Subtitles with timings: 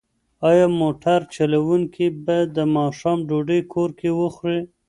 [0.49, 4.59] ایا موټر چلونکی به د ماښام ډوډۍ کور کې وخوري؟